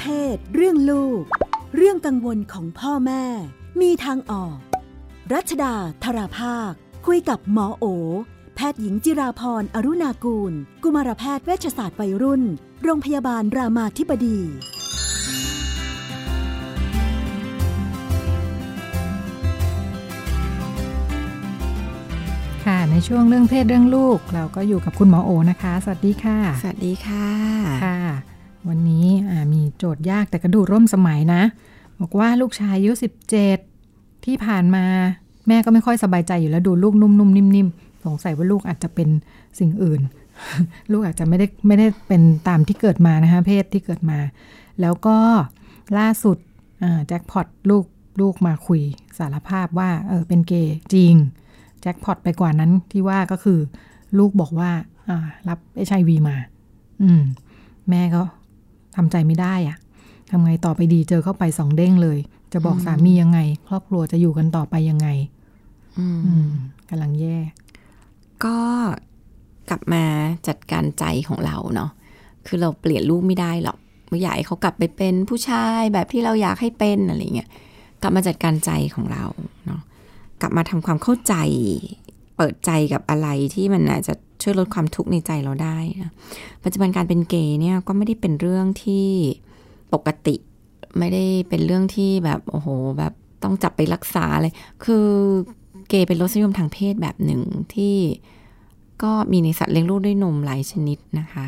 [0.00, 1.22] เพศ เรื่องลูก
[1.76, 3.24] เรื่องกังวลของพ่อแม่
[3.80, 4.56] มีทางออก
[5.32, 5.74] รัชดา
[6.04, 6.72] ธราภาค
[7.06, 7.84] คุยกับหมอโอ
[8.56, 10.52] แพทย์หญิงจิราพรอรุณากูล
[10.82, 12.42] กุมารแพทย์เวชศาสตร์วัยรุ่น
[12.82, 14.38] โรงพยาบาลรามาธิบดี
[22.64, 27.26] ค่ะในช่วงเรื่องเพศเรื่องลูก เราก็อยู่กับคุณหมอโอนะคะ สวัสดีค่ะ สวัสดีค่ะ
[27.84, 28.33] ค่ะ
[28.68, 29.06] วันนี้
[29.52, 31.42] มีโจทย์ยากแต่กระดูร่วมสมัยนะ
[32.00, 32.92] บอกว่าลูกชายอายุ
[33.58, 34.84] 17 ที่ผ่านมา
[35.48, 39.08] แม่ก็ไม่ค่อยสบายใจอยู่แล้วดูลูกนุ่มๆนิ่มๆสงสัยว่าลูกอาจจะเป็น
[39.58, 40.00] สิ่งอื่น
[40.92, 44.18] ลูกอาจจะไม่ได้ไม่ได้เป็นตามที่เกิดมานะคะเพศที่เกิดมา
[44.80, 45.18] แล้วก็
[45.98, 46.38] ล่าสุด
[47.06, 47.84] แจ็คพอตลูก
[48.20, 48.82] ลูกมาคุย
[49.18, 51.14] สารภาพว่าเออเป็นเกย์จริง
[51.80, 53.58] แจ็คพอตไปกว่านั้นที่ว่าก็คือ
[54.18, 54.70] ลูกบอกว่า
[55.48, 56.36] รับเอชไอวีมา
[57.02, 57.22] อืม
[57.90, 58.22] แม่ก็
[58.96, 59.76] ทำใจไม่ได้อะ
[60.30, 62.18] ทำไงต่อไปดีเจอเข้าไปสองเด้งเลย
[62.52, 65.08] จะบอกสามียังไง ครอบครัวจะอยู่กันต่อไปยังไง
[65.98, 66.06] อื
[66.44, 66.48] ม
[66.88, 67.38] กำลังแย่
[68.44, 68.56] ก็
[69.70, 70.04] กลับมา
[70.48, 71.90] จัดการใจของเราเนาะ
[72.46, 73.78] คือเราเปลี่ยนลูกไม่ได้หรอก
[74.08, 77.48] ไม่อยากให้เขากลับไปเป็นผู้ชายแบบที่เราอยากให้เป็นอะไรเงี้ย
[78.02, 79.24] กลับมาจัดการใจของเรา
[79.66, 79.80] เนาะ
[80.40, 81.34] กลับมาทำความเข้าใจ
[82.36, 86.12] เปิดใจกับอะไรที่มันอาจจะช่วยลดความทุกข์ในใจเราได้นะ
[86.64, 89.06] ปัจจุบันการเป็นเกย์เนี่ยก็ไม่ได้เป็นเรื่องที่
[89.94, 90.34] ปกติ
[90.98, 92.68] ไม่ได้เป็นเรื่องที่แบบโอ้โห
[92.98, 93.12] แบบ
[93.42, 94.52] ต้องจับไปรักษาเลย
[94.84, 95.06] คือ
[95.88, 97.40] เกย์เป็นรสนิยมทางเพศแบบหนึ่ง
[97.74, 97.96] ที่
[99.02, 101.44] ก็มีในสัตว์เลี้ยงลูกด้วยนมหลายชนิดนะคะ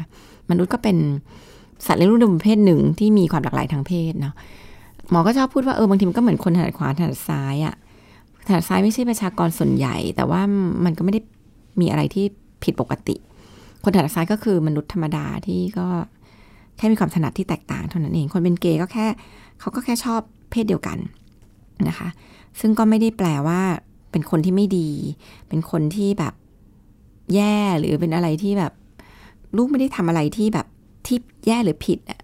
[0.51, 0.97] มนุษย์ก็เป็น
[1.87, 4.35] สัตว์เลี้ยงลูกด้วยนมเพศหนึ่งที่มีความหลากหลายทางเพศเนาะ
[5.11, 7.75] หมอก็ชอบพูดว่าเออบางทีมันก็เหมือนคนถนัดขวาถนัดซ้ายอะ
[8.47, 10.41] ถนัดซ้ายไม่ใช่ประชากรส่วนใหญ่ แต่ว่า
[10.85, 11.21] มันก็ไม่ได้
[11.81, 12.25] มีอะไรที่
[12.65, 13.17] ผิดปกติ
[13.83, 15.87] คนถนัดซ้ายก็คือมนุษย์ธรรมดาที่ก็
[16.77, 19.07] แค่มีความถนัดที่แตกต่างเท่านั้นเอง คนเป็นเกย์ก็แค่
[19.61, 20.21] เขาก็แค่ชอบ
[20.51, 20.99] เพศเดียวกัน
[21.89, 22.09] นะคะ
[22.61, 23.61] ซึ่งก็ไม่ได้แปลว่า
[24.11, 24.89] เป็นคนที่ไม่ดี
[25.49, 26.35] เป็นคนที่แบบ
[27.35, 28.73] แย่หรือเป็นอะไรที่แบบ
[29.57, 30.67] ลูกไม่ได้ทำอะไรที่แบบ
[31.07, 32.21] ที่แย่หรือผิดอะ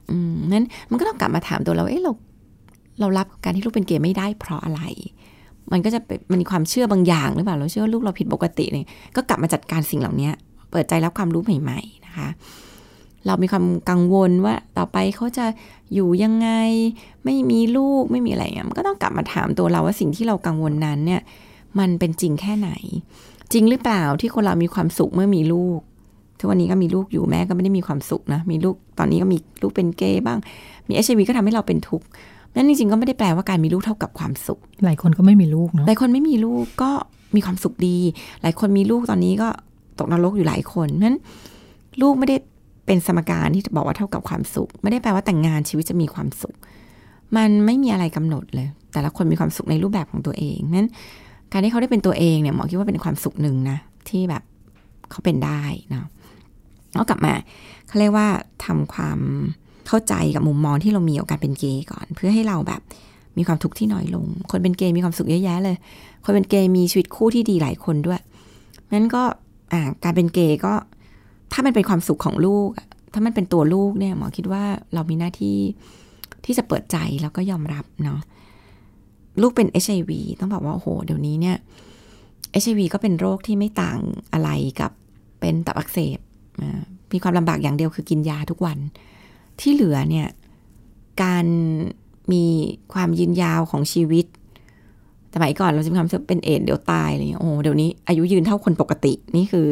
[0.53, 2.13] นั้นมันก็ต้องกลับมาถามตัวเรา เอ๊ะเรา
[3.01, 4.83] เรารับการที่ลูกเป็นเกย์ไม่ได้เพราะอะไร
[5.73, 6.01] มันก็จะ
[6.31, 8.87] มันมีความเชื่อบางอย่างหรือเปล่าเราเชื่อลูกเราผิดปกติเนี่ย
[9.17, 10.31] ก็กลับมาจัดการสิ่งเหล่านี้
[10.71, 12.29] เปิดใจรับความรู้ใหม่ ๆ นะคะ
[13.27, 15.47] เรามีความกังวลว่าต่อไปเขาจะ
[15.95, 16.49] อยู่ยังไง
[17.25, 21.21] ไม่มีลูกไม่มีอะไรเงี้ยมันก็ต้องกลับมาถามตัวเราว่าสิ่งที่เรากังวลนั้นเนี่ย
[21.79, 22.71] มันเป็นจริงแค่ไหน
[23.53, 25.81] จริงหรือเปล่าที่คนเรามีความสุขเมื่อมีลูก
[26.39, 30.39] ทุกวันนี้ก็มีลูกอยู่แม่ก็ไม่ได้มีความสุขนะมีลูกตอนนี้ก็มีลูกเป็นเกย์บ้าง
[30.89, 32.07] มีเอชวีก็ทำให้เราเป็นทุกข์
[32.55, 36.91] นั่นจริงๆก็ไม่ได้แปลว่าการมีลูกเท่ากับความสุข หลายคนก็ไม่มีลูกเนาะหลายคนไม่มีลูกก็
[37.37, 37.99] มีความสุขดี
[38.43, 39.49] หลายคนมีลูกตอนนี้ก็
[39.99, 41.17] ตกนรกอยู่หลายคนนั้น
[42.03, 42.37] ลูกไม่ได้
[42.87, 46.55] เป็นสมการที่จะบอกว่าเท่ากับความสุข ไม่ได้แปลว่าแต่งงานชีวิตจะมีความสุข
[47.37, 50.89] มันไม่มีอะไรกำหนดเลย แต่ละคนมีความสุขในรูปแบบของตัวเองนั้น
[51.53, 54.43] การที่เขาได้เป็นตัวเองเนี่ยหมอคิดว่าเป็นความสุขหนึ่งนะที่แบบ
[55.11, 55.63] เขาเป็นได้
[55.93, 56.09] นะ
[56.93, 57.33] แล้วกลับมา
[57.87, 58.29] เขาเรียกว่า
[58.65, 59.19] ทำความ
[59.89, 62.81] เข้าใจกับมุมมองที่เรามีกับการเป็นเกย์ก่อน เพื่อให้เราแบบ
[63.39, 65.77] มีความทุกข์ที่น้อยลง คนเป็นเกย์มีความสุขเยอะแยะเลย
[66.25, 68.21] คนเป็นเกย์มีชีวิตคู่ที่ดีหลายคนด้วย
[68.95, 69.23] นั้นก็
[70.05, 70.73] การเป็นเกย์ก็
[71.53, 72.69] ถ้ามันเป็นความสุขของลูก
[73.13, 75.57] ถ้ามันเป็นตัวลูกเนี่ยหมอคิดว่าเรามีหน้าที่
[76.45, 78.21] ที่จะเปิดใจแล้วก็ยอมรับเนาะ
[79.41, 80.11] ลูกเป็น HIV
[80.41, 81.57] ต้องบอกว่าโอ้โหเดี๋ยวนี้เนี่ย
[82.63, 83.99] HIV ก็เป็นโรคที่ไม่ต่าง
[84.33, 84.51] อะไร
[84.81, 84.91] กับ
[85.41, 86.19] เป็นตับอักเสบ
[87.13, 88.79] มีความลำบากอย่างเดียวคือกินยาทุกวัน
[89.63, 90.29] ที่เหลือเนี่ย
[91.23, 91.47] การ
[92.33, 92.45] มี
[92.93, 94.27] ความยืนยาวของชีวิต
[95.35, 99.69] สมัยก่อนเราจะมีความเป็นเอดเดี๋ยวตายอะไรเงี้ยโอ้เดี๋ยวนี้อายุยืนเท่าคนปกติ นี่คือ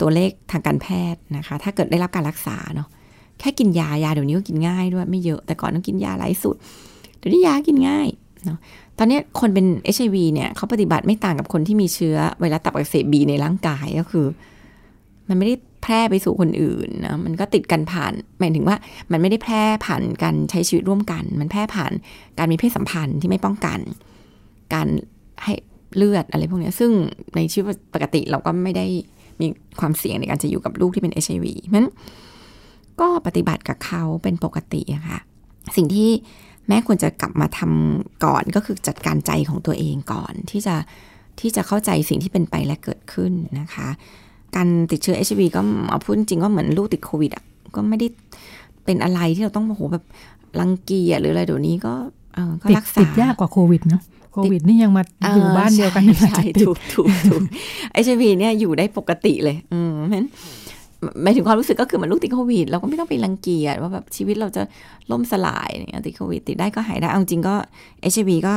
[0.00, 2.88] ตัวเลขทางการแพทย์นะคะ ถ้าเกิดได้รับการรักษาเนาะ
[3.38, 6.56] แค่กินยายาเดี๋ยวนี้ก็กินง่ายด้วยไม่เยอะแต่ก่อนต้องกินยาหลายสุด
[7.16, 8.08] เดี๋ยวนี้ยากินง่าย
[8.44, 8.58] เนาะ
[8.98, 14.26] ตอนนี้คนเป็นเอชวีเนี่ยเขาปฏิบัติไม่ต่างกับคนที่มีเชื้อไวรัสตับอักเสบบีในร่างกายก็คือ
[15.28, 15.54] มันไม่ได้
[15.84, 18.76] แพร่ไปสู่คนอื่นนะมันก็ติดกันผ่านหมายถึงว่า
[19.12, 21.92] มันไม่ได้แพร่ผ่านการใช้ชีวิตร่วมกัน มันแพร่ผ่าน
[22.38, 23.78] การมีเพศสัมพันธ์ที่ไม่ป้องกัน
[24.74, 24.88] การ
[25.44, 25.52] ให้
[25.96, 26.90] เลือดอะไรพวกนี้ซึ่ง
[27.36, 28.86] ในชีวิตปกติเราก็ไม่ได้
[29.40, 29.46] มี
[29.80, 31.86] ความเสี่ยงในการจะอยู่กับลูกที่เป็นเอชไอวีนั้น
[33.00, 35.20] ก็ปฏิบัติกับเขาเป็นปกติะค่ะ
[35.76, 36.10] สิ่งที่
[36.68, 40.76] แม่ควรจะกลับมาทำก่อนก็คือจัดการใจของตัวเองก่อนที่จะ
[41.40, 43.88] ที่จะเข้าใจสิ่งที่เป็นไปและเกิดขึ้นนะคะ
[44.56, 48.06] การติดเชื้อเอชวีก็เอาพูดจริงก็เหมือนลูกติดโควิดอะก็ไม่ได้
[48.84, 50.04] เป็นอะไรที่เราต้องโอ้โหแบบ
[50.60, 51.92] รังเกียจหรืออะไรเดี๋ยวนี้ก็
[52.34, 54.02] เออก็รักษาติดยากกว่าโควิดเนาะ
[54.32, 55.02] โควิดนี่ยังมา
[55.34, 57.42] อยู่บ้านเดียวกันใช่ถูกถูกถูก
[57.92, 60.24] เอชวีเนี่ยอยู่ได้ปกติเลย อืมเพราะ
[61.22, 64.62] หมายถึงความรู้สึกก็คือเหมันลูกติดโควิดเราก็ไม่ต้องไปรังเกียจว่าแบบชีวิตเราจะ
[65.10, 67.54] ล่มสลายเนี่ยติดโควิดติดได้ก็หายได้เอาจริงก็
[68.00, 68.52] เอชวีก็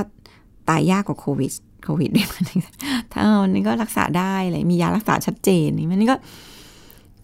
[0.69, 1.51] ตายยากกว่าโควิด
[1.83, 2.29] โควิดเนี่ย
[3.13, 6.15] ถ้าอันนี้ก็รักษาได้เลยมียารักษาชัดเจนนี่มันก็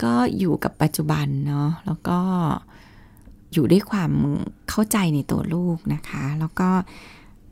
[0.03, 2.19] ก็อยู่กับปัจจุบันเนาะแล้วก็
[3.53, 4.11] อยู่ด้วยความ
[4.69, 6.69] เข้าใจในตัวลูกนะคะ แล้วก็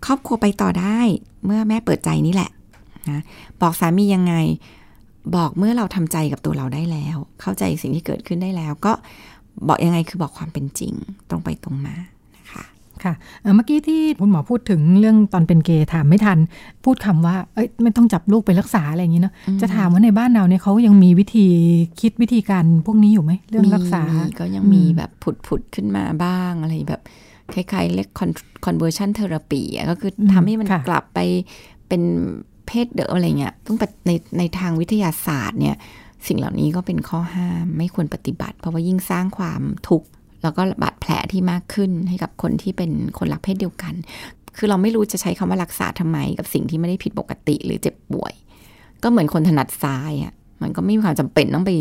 [0.06, 1.00] ครอบครัวไปต่อได้
[1.45, 2.51] เมื่อแม่เปิดใจนี่แหละ
[3.09, 3.19] นะ
[3.62, 4.36] บอกสามียังไง
[5.36, 8.94] บอกเมื่อเราทำใจกับตัวเราได้แล้ว เข้าใจสิ่งที่เกิดขึ้นได้แล้ว ก็
[9.68, 10.94] บอกยังไงคือบอกความเป็นจริง
[11.30, 11.95] ตรงไปตรงมา
[13.06, 13.13] คะ
[13.44, 16.38] ค่ะเมื่อกี้ที่คุณหมอพูดถึงเรื่องตอนเป็นเกย์ถามไม่ทัน
[16.86, 21.48] พูดคำว่าเอ้ยไม่ต้องจับลูกไปรักษาอะไรอย่างนี้เนาะจะถามว่าในบ้านเราเนี่ยเขายังมีวิธี
[22.01, 24.03] คิดวิธีการพวกนี้อยู่ไหมเรื่องรักษา
[24.39, 27.03] ก็ยังมีแบบผุดผุดขึ้นมาบ้างอะไรแบบ
[27.53, 28.09] คล้ายๆเรียก
[28.65, 31.19] conversion therapy ก็คือทำให้มันกลับไป
[31.88, 32.03] เป็น
[32.68, 33.77] เพศเดิมอะไรเงี้ยต้อง
[34.07, 35.75] ในในทางวิทยาศาสตร์เนี่ย
[36.27, 40.07] สิ่งเหล่านี้ก็เป็นข้อห้ามไม่ควรปฏิบัติ เพราะว่ายิ่งสร้างความทุกข์
[40.41, 43.93] แล้วก็บาดแผลที่มากขึ้นให้กับคนที่เป็นคนรักเพศเดียวกัน
[44.57, 48.33] คือเราไม่รู้จะใช้คำว่ารักษาทำไม กับสิ่งที่ไม่ได้ผิดปกติหรือเจ็บป่วย
[49.03, 51.71] ก็เหมือนคนถนัดซ้ายอะมันก็ไม่มีความจำเป็นต้องไป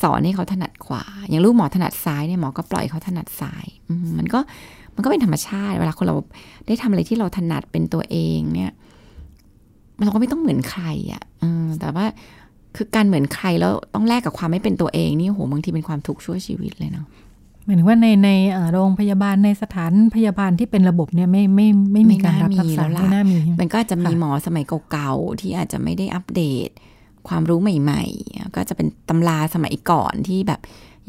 [0.00, 3.64] สอนให้เขาถนัดขวา อย่างลูกหมอถนัดซ้ายเนี่ยหมอก็ปล่อยเขาถนัดซ้าย
[4.18, 4.38] มันก็
[4.94, 6.16] มันก็เป็นธรรมชาติ เวลาคนเรา
[6.66, 8.72] ได้ทำอะไรที่เราถนัดเป็นตัวเองเนี่ย
[10.02, 11.22] เราก็ไม่ต้องเหมือนใครอะ่ะ
[11.80, 12.06] แต่ว่า
[12.76, 17.06] คือการเหมือนใครแล้วต้องแลกกับความไม่เป็นตัวเองนี่โหบางทีเป็นความทุกข์ชั่วชีวิตเลยเนาะ
[17.64, 18.30] หมายถึงว่าในใน
[18.72, 26.68] โรงพยาบาลในสถานพยาบาลที่เป็นระบบเนี่ยไม่ไม่ไม่มีการรับรักษาไม่น่ามีมันก็จะมีหมอสมัยเก่าๆที่อาจจะไม่ได้อัปเดต
[27.28, 30.60] ความรู้ใหม่ ๆ ก็จะเป็นตำราสมัยก่อนที่แบบ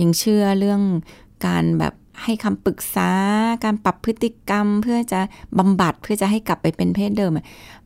[0.02, 0.82] ยังเชื่อเรื่อง
[1.46, 1.94] การแบบ
[2.24, 3.12] ให้คำปรึกษา
[3.64, 5.20] การปรับพฤติกรรม เพื่อจะ
[5.60, 7.32] บำบัดเพื่อจะให้กลับไปเป็นเพศเดิม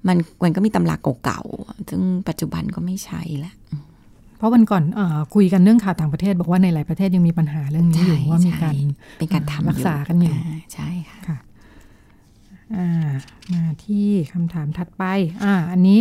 [0.08, 3.54] มันมันก็มีตำราเก่าๆซึ่งปัจจุบันก็ไม่ใช่ละ
[4.40, 5.02] เพราะวันก่อนอ
[5.36, 8.76] คุยกันเรื่องข่าวต่างประเทศ บอกว่าในหลายประเทศยังมีปัญหาเรื่องนี้อยู่ว่ามีการ
[9.18, 10.36] เป็นการทำรักษากันอยู่
[10.74, 11.38] ใช่ค่ะ
[13.54, 15.04] มาที่คำถามถัดไป
[15.44, 16.00] อ่าอันนี้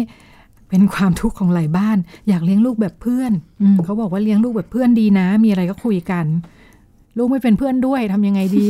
[0.69, 1.97] เป็นความทุกข์ของหลายบ้าน
[2.29, 6.27] อยากเลี้ยงลูกแบบเพื่อนอเขาบอกว่าเลี้ยงลูกแบบเพื่อนดีนะ มีอะไรก็คุยกัน
[7.17, 8.67] ลูกไม่เป็นเพื่อนด้วยทำยังไงดี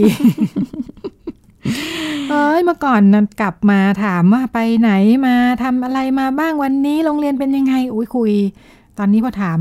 [2.30, 4.90] เอ้ยเมื่อก่อนนะกลับมาถามว่าไปไหน
[5.26, 8.32] มาทำอะไรมาบ้างวันนี้โรงเรียนเป็นยังไง อุ้ยคุย
[8.98, 9.58] ตอนนี้พอถาม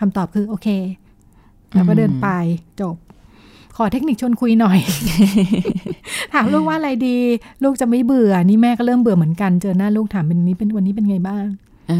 [0.00, 0.68] คำตอบคือโอเค
[1.72, 2.28] แล้วก็เดินไป
[2.80, 2.96] จบ
[3.76, 4.78] ขอเทคนิคชวนคุยหน่อย
[6.32, 7.16] ถามลูกว่าอะไรดี
[7.62, 11.44] ลูกจะไม่เบื่อ นี่แม่ก็เริ่มเบื่อเหมือนกัน เจอหน้าลูกถามเป็นนี้เป็นวันนี้เป็นไงบ้าง
[11.90, 11.92] อ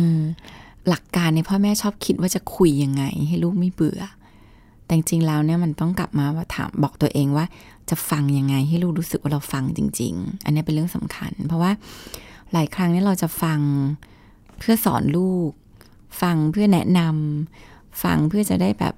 [0.89, 4.01] หลักการในพ่อแม่ชอบคิดว่าจะคุยยังไง ให้ลูกไม่เบื่อ
[4.85, 7.47] แต่จริงแล้วเนี่ยมันต้องกลับมาว่าถามบอกตัวเองว่า
[7.91, 11.73] จะฟังยังไงให้ลูกรู้สึกว่าเราฟังจริง ๆ อันนี้เป็นเรื่องสำคัญ เพราะว่า
[12.53, 13.59] หลายครั้งเนี่ยเราจะฟัง
[14.59, 15.51] เพื่อสอนลูก
[16.23, 18.95] ฟังเพื่อแนะนำฟังเพื่อจะได้แบบ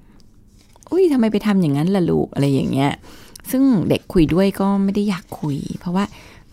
[0.90, 2.90] อุ้ยทำไมไปทำอย่างนั้นล่ะลูกอะไรอย่างเงี้ย
[3.50, 6.04] ซึ่งเด็กคุยด้วยก็ไม่ได้อยากคุย เพราะว่า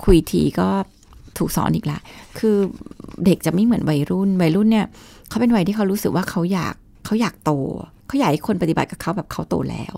[0.05, 0.67] คุยทีก็
[1.37, 1.99] ถูกสอนอีกละ
[2.39, 2.55] คือ
[3.25, 4.85] เด็กจะไม่เหมือนวัยรุ่น วัยรุ่นเนี่ย
[5.29, 6.75] เขาเป็นวัยที่เขารู้สึกว่าเขาอยาก
[7.05, 7.51] เขาอยากโต
[8.07, 9.93] เขาอยากให้คนปฏิบัติกับเขาแบบเขาโตแล้ว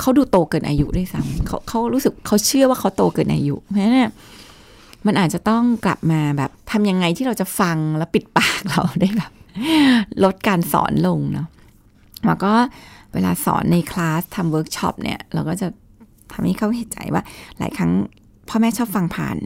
[0.00, 4.10] เขาดูโตเกินอายุด้วยซ้ำเขาเขารู้สึกเขาเชื่อว่าเขาโตเกินอายุ เพราะฉะนั้น
[5.06, 9.30] มันอาจจะต้องกลับมาแบบทำยังไงที่เราจะฟังแล้วปิดปากเราได้แบบ
[10.24, 11.48] ลดการสอนลงเนาะ
[12.26, 12.52] แล้วก็
[13.12, 15.68] เวลาสอนในคลาสทำเวิร์กช็อปเนี่ย เราก็จะ
[16.32, 17.22] ทำให้เขาเห็นใจว่า
[17.58, 17.92] หลายครั้ง
[18.48, 19.36] พ่อแม่ชอบฟังผ่าน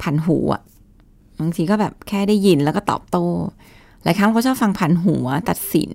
[0.00, 0.62] ผ่านหูอะ
[1.40, 3.26] บางทีก็แบบแค่ได้ยินแล้วก็ตอบโต้
[4.04, 5.92] หลายครั้งเขาชอบฟังผ่านหัวตัดสิน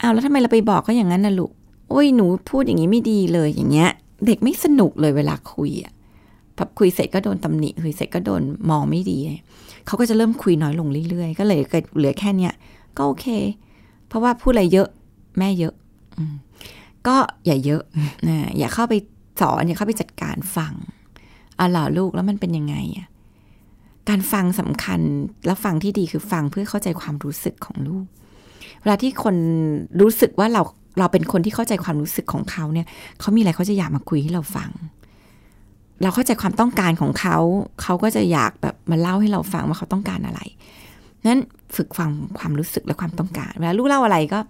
[0.00, 1.52] อ้าวแล้วทำไมเราไปบอกก็อย่างนั้นนะลูก
[1.90, 3.90] โอ้ยหนูพูดอย่างนี้ไม่ดีเลยอย่างเงี้ย
[4.26, 5.92] เด็กไม่สนุกเลยเวลาคุยอะ
[6.56, 9.18] พอคุยเสร็จก็โดนตำหนิคุยเสร็จก็โดนมองไม่ดี
[9.86, 11.60] เขาก็จะเริ่มคุยน้อยลงเรื่อยๆ ก็เลย
[11.96, 12.52] เหลือแค่เนี้ย
[12.96, 13.26] ก็โอเค
[14.06, 14.88] เพราะว่าพูดอะไรเยอะ
[15.38, 15.74] แม่เยอะ
[17.06, 17.82] ก็อย่าเยอะ
[18.28, 18.94] นะอย่าเข้าไป
[19.40, 20.72] สอนอย่าเข้าไปจัดการฟัง
[21.56, 23.08] เอาหล่ะลูกแล้วมันเป็นยังไงอะ
[24.08, 25.00] การฟังสำคัญ
[25.46, 28.06] แล้วฟังที่ดีคือฟังเพื่อเข้าใจความรู้สึกของลูก
[28.80, 29.36] เวลาที่คน
[30.00, 30.62] รู้สึกว่าเรา
[30.98, 32.86] เราเป็นคนที่เข้าใจความรู้สึกของเขาเนี่ย
[33.20, 34.70] เขามีอะไรเขาจะอยากมาคุยให้เราฟัง
[36.02, 37.36] เราเข้าใจความต้องการของเขา
[37.82, 40.40] เขาก็จะอยากแบบมาเล่าให้เราฟังว่าเขาต้องการอะไร
[41.26, 41.40] นั้น
[41.76, 44.40] ฝึกฟังความรู้สึกและความต้องการเวลาลูกเล่าอะไรก็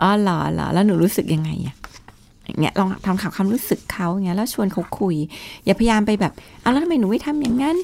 [0.00, 1.76] อ๋อหรอหรอแล้วหนูรู้สึกยังไงอะ
[2.46, 5.16] อย่างเงี้ยลองทำข่าวความรู้สึกเขาอย่างเงี้ยแล้วชวนเขาคุย
[5.64, 6.32] อย่าพยายามไปแบบ
[6.62, 7.76] อ้าวแล้วทำไมหนูไม่ทำอย่างนั้น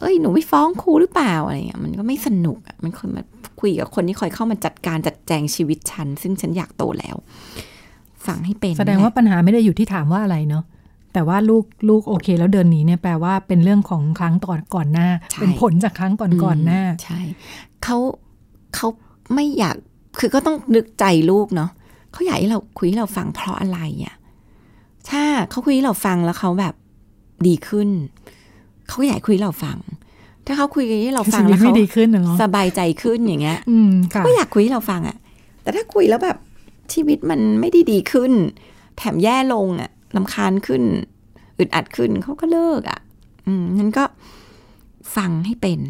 [0.00, 3.22] เอ้ยหนูไม่ฟ้องครูหรือเปล่าอะไรเงี้ยมันก็ไม่สนุกมันคนมา
[3.60, 7.16] คุยกับคนที่คอยเข้ามาจัดการจัดแจงชีวิตฉัน ซึ่งฉันอยากโตแล้ว
[8.26, 10.64] ฟังให้เป็น แสดงว่าปัญหาไม่ได้อยู่ที่ถามว่าอะไรเนาะ
[11.12, 15.08] แต่ว่าลูกลูกโอเค แล้วเดินหนีเนี่ยแปลว่าเป็นเรื่องของครั้งต่อก่อนหน้า
[15.40, 17.20] เป็นผลจากครั้งก่อนก่อนหน้า ใช่
[17.84, 17.96] เขา
[18.74, 18.88] เขา
[19.34, 19.76] ไม่อยาก
[20.18, 21.70] คือก็ต้องนึกใจลูกเนาะ
[22.12, 24.14] เขาอยากให้เราคุยให้เราฟังเพราะอะไรอะ
[25.10, 26.74] ถ้าเขาคุยให้เราฟังแล้วเขาแบบ
[27.46, 27.88] ดีขึ้น
[28.86, 29.78] เขาก็อยากคุยให้เราฟัง
[30.46, 35.16] ถ้าเขาคุยให้เราฟังชีวิแล้ตวไม่เขาดีขึ้นนะเนาะสบายใจขึ้นอย่างเงี้ยอืมค่ะก็อยากคุยให้เราฟังอะ
[35.62, 36.36] แต่ถ้าคุยแล้วแบบ
[36.92, 38.32] ชีวิตมันไม่ได้ดีขึ้น
[38.96, 40.82] แถมแย่ลงอะ ลำคาญขึ้น
[41.58, 43.00] อึดอัดขึ้นเขาก็เลิกอะ
[43.46, 44.04] อืมนั้นก็
[45.16, 45.80] ฟังให้เป็น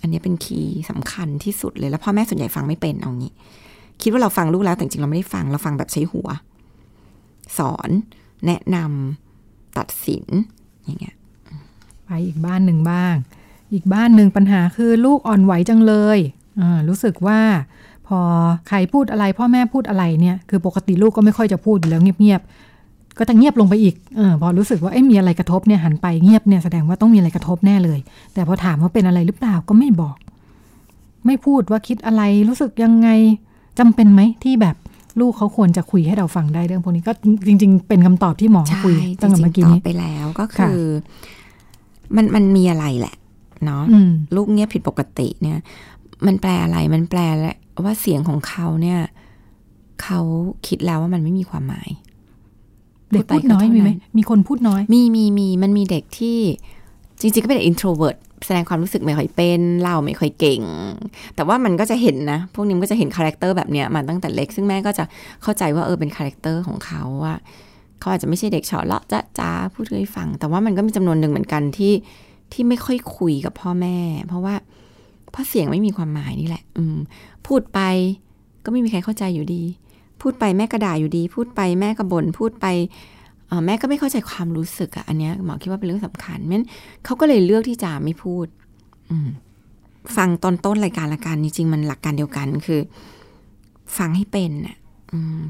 [0.00, 3.32] อันนี้เป็นคีย์สำคัญที่สุดเลยแล้วพ่อแม่ส่วนใหญ่ฟังไม่เป็นเอางี้
[4.02, 6.28] คิดว่าเราฟังลูกแล้วแต่จริงเราไม่ได้ฟังเราฟังแบบใช้หัว
[7.58, 7.90] สอน
[8.46, 10.24] แนะนำตัดสิน
[10.84, 11.16] อย่างเงี้ย
[12.04, 13.14] ไปอีกบ้านหนึ่งบ้าง
[13.72, 16.18] อีกบ้านหนึ่งปัญหาคือลูกอ่อนไหวจังเลย
[16.88, 17.40] รู้สึกว่า
[18.06, 18.20] พอ
[18.68, 22.42] ใครพูดอะไร พ่อแม่พูดอะไรเนี่ยคือปกติลูกก็ไม่ค่อยจะพูดอยู่แล้วเงียบ
[23.18, 27.98] ก็จะเงียบลงไปอีกเออพอรู้สึกว่าเอ๊ะมีอะไรกระทบเนี่ยหันไปเงียบเนี่ยแสดงว่าต้องมีอะไรกระทบแน่เลย
[28.34, 30.16] แต่พอถามว่าเป็นอะไรหรือเปล่าก็ไม่บอก
[31.26, 33.08] ไม่พูดว่าคิดอะไรรู้สึกยังไง
[33.78, 34.76] จำเป็นไหมที่แบบ
[35.20, 37.12] ลูกเขาควรจะคุยให้เราฟังได้เรื่องพวกนี้ก็
[37.46, 40.82] จริง ๆ เป็นคำตอบที่หมอใช่คุยจตั้งแต่ริเมื่งอกี้ๆตอนี้บไปแล้วก็ค่ะคือ
[42.16, 43.14] มันมันมีอะไรแหละ
[43.64, 45.58] เนาะอืมลูกเงียบผิดปกติเนี่ย
[46.26, 47.20] มันแปลอะไรมันแปล
[47.84, 49.00] ว่าเสียงของเขาเนี่ย
[50.02, 50.20] เขา
[50.66, 51.90] คิดแล้วว่ามันไม่มีความหมาย
[53.16, 56.38] เด็กพูดน้อยพูดไปก็เท่ามีไหมนั้นมีคนพูดน้อย มีมีมีมันมีเด็กที่
[57.20, 60.62] จริงๆ ก็เป็นเด็ก introvert แสดงความรู้สึกไม่ค่อยเป็นเล่าไม่ค่อยเก่ง
[61.34, 65.04] แต่ว่ามันก็จะเห็นนะ พวกนี้มันก็จะเห็น character แบบเนี้ยมาตั้งแต่เล็ก ซึ่งแม่ก็จะ
[65.42, 67.34] เข้าใจว่าเออเป็น character ของเขาว่า
[68.00, 71.92] เขาอาจจะไม่ใช่เด็กเฉาะเลาะจ้าจ้าพูดให้ฟัง แต่ว่ามันก็มีจำนวนหนึ่งเหมือนกันที่
[72.52, 73.96] ที่ไม่ค่อยคุยกับพ่อแม่
[74.26, 74.54] เพราะว่า
[75.30, 76.96] เพราะเสียงไม่มีความหมายนี่แหละ อืม
[77.46, 77.80] พูดไป
[78.64, 79.62] ก็ไม่มีใครเข้าใจอยู่ดี
[80.20, 82.66] พูดไปแม่ก็ด่าอยู่ดี พูดไปแม่ก็บ่นพูดไป
[83.66, 86.66] แม่ก็ไม่เข้าใจความรู้สึกอะอันเนี้ยหมอคิดว่าเป็นเรื่องสำคัญงั้น
[87.04, 88.46] เขาก็เลยเลือกที่จะไม่พูด
[89.10, 89.16] อื
[90.16, 92.80] ฟังตอนต้นรายการละกันจริงๆมันหลักการเดียวกันคือ
[93.98, 94.76] ฟังให้เป็นน่ะ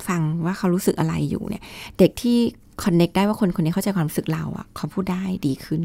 [0.08, 1.62] ฟังว่าเขารู้สึกอะไรอยู่เนี่ย
[1.98, 2.36] เด็กที่
[2.84, 5.82] คอนเน็กได้ว่าคนคนนี้เข้าใจความรู้สึกเราอะเขาพูดได้ดีขึ้น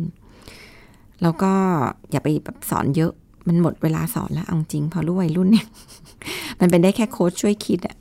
[1.21, 1.51] แล้วก็
[2.11, 3.11] อย่าไปแบบสอนเยอะ
[3.47, 5.67] มันหมดเวลาสอนแล้วเอาจริงพอรู้วัยรุ่นเนี่ย
[6.59, 8.00] มันเป็นได้แค่โค้ชช่วยคิดอะอ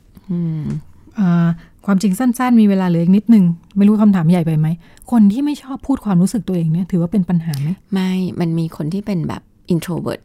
[1.85, 3.45] ความจริงสั้น ๆ มีเวลาเหลืออีกนิดนึง
[3.77, 4.67] ไม่รู้คำถามใหญ่ไปไหม
[5.11, 9.41] คนที่ไม่ชอบพูดความรู้สึกตัวเองเนี่ย ถือว่าเป็นปัญหาไหมไม่ มันมีคนที่เป็นแบบ
[9.73, 10.21] introvert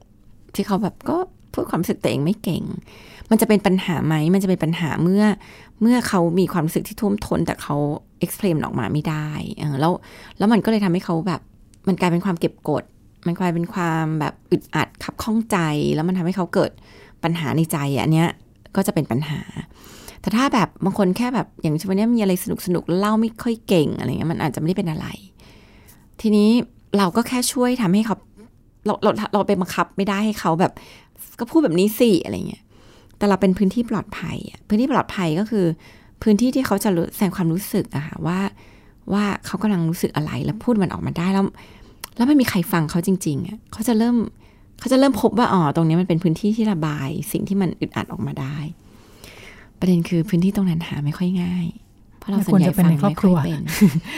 [0.54, 1.16] ที่เขาแบบก็
[1.52, 2.62] พูดความรู้สึกตัวเองไม่เก่ง
[3.30, 5.24] มันจะเป็นปัญหาไหม มันจะเป็นปัญหาเมื่อ
[5.80, 7.76] เมื่อเขามีความรู้สึกที่ท่วมท้นแต่เขา
[8.24, 9.92] explain ออกมาไม่ได้เออแล้ว
[10.38, 11.40] แล้วมันก็เลยทำให้เขาแบบ
[11.88, 12.84] มันกลายเป็นความเก็บกด
[13.26, 15.58] มันกลายเป็นความแบบอึดอัดขับข้องใจ
[15.94, 16.70] แล้วมันทำให้เขาเกิด
[17.22, 18.30] ปัญหาในใจอะอันเนี้ย
[18.76, 19.40] ก็จะเป็นปัญหา
[20.20, 25.06] แต่ถ้าแบบบางคนแค่แบบอย่างเช่นวันนี้มีอะไรสนุกสนุกเล่าไม่ค่อยเก่งอะไรเงี้ยมันอาจจะไม่ได้เป็นอะไร
[26.20, 26.50] ทีนี้
[26.98, 28.16] เราก็แค่ช่วยทำให้เขา
[28.86, 30.72] เราเราเราไปบังคับไม่ได้ให้เขาแบบ
[31.38, 32.62] ก็พูดแบบนี้สิอะไรเงี้ย
[33.18, 35.64] แต่เราเป็นพื้นที่ปลอดภัยอะพื้นที่ปลอดภัยก็คือ
[36.22, 38.38] พื้นที่ที่เขาจะรู้แสดงความรู้สึกอะค่ะว่า
[39.12, 41.44] ว่าเขากำลังรู้สึกอะไรแล้วพูดมันออกมาได้แล้ว
[42.16, 44.16] แล้วไม่มีใครฟังเขาจริง ๆอะเขาจะเริ่ม
[44.78, 48.56] เขาจะเริ่มพบว่าอ๋อตรงนี้มันเป็นพื้นที่ที่ระบาย สิ่งที่มันอึดอัดออกมาได้
[49.80, 51.64] ประเด็นคือพื้นที่ตรงนั้นหาไม่ค่อยง่าย
[52.18, 53.62] เพราะเราส่วนใหญ่ควรจะเป็นฟังในครอบไม่ครัค่อยวเป็น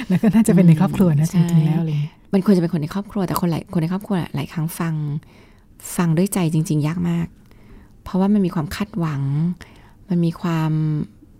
[0.08, 2.00] แล้วก็น่าจะเป็นในครอบครัวนะใช่จริงๆแล้วเลย
[2.32, 4.94] มันควรจะเป็นคนในครอบครัวแต่คนหลายคนในครอบครัวหลายครั้งฟัง
[5.96, 7.26] ฟังด้วยใจจริง ๆ ยากมาก
[8.04, 9.22] เพราะว่ามันมีความคาดหวัง
[10.08, 10.72] มันมีความ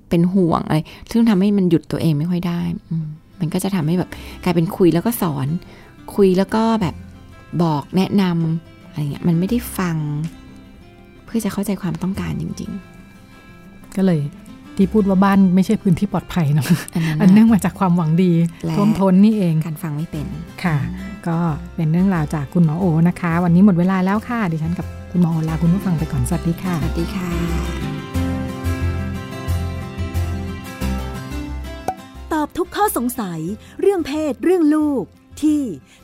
[0.09, 0.79] เป็นห่วงอะไร
[1.11, 2.61] ซึ่งทำให้มันหยุดตัวเองไม่ค่อยได้
[2.91, 3.07] อืม
[3.41, 4.11] มันก็จะทำให้แบบ
[4.45, 5.47] กลายเป็นคุยแล้วก็สอน
[6.15, 6.95] คุยแล้วก็แบบ
[7.63, 9.97] บอกแนะนำ อะไรเงี้ยมันไม่ได้ฟัง
[11.25, 12.71] เพื่อจะเข้าใจความต้องการจริง
[13.97, 14.21] ก็เลย
[14.77, 18.33] ที่พูดว่าบ้านไม่ใช่พื้นที่ปลอดภัยเนาะๆอันนั้นอันเนื่อน่ะงมาจากความหวังดี
[18.65, 20.27] และท่วมท้นนี่เองการฟังไม่เป็น
[20.65, 20.77] ค่ะ
[21.29, 21.39] ก็
[21.77, 27.29] เป็นเรื่องราวจากคุณหมอโอนะคะ วันนี้หมดเวลาแล้วค่ะ ดิฉันกับคุณหมอโอลาคุณผู้ฟังไปก่อนสวัสดีค่ะสวัสดีค่ะ
[32.33, 33.41] ตอบทุกข้อสงสัย
[33.81, 35.03] เรื่องเพศเรื่องลูก
[35.43, 35.61] ที่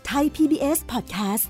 [0.09, 1.45] Thai PBS Podcast